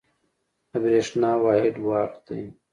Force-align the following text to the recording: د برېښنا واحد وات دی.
د 0.69 0.71
برېښنا 0.83 1.31
واحد 1.43 1.75
وات 1.87 2.13
دی. 2.27 2.41